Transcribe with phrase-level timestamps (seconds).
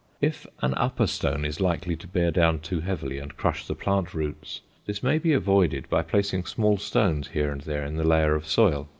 [0.19, 4.15] If an upper stone is likely to bear down too heavily and crush the plant
[4.15, 8.33] roots, this may be avoided by placing small stones here and there in the layer
[8.33, 8.87] of soil.